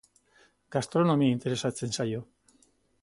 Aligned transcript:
Gastronomia 0.75 1.35
interesatzen 1.35 1.95
zaio. 2.01 2.25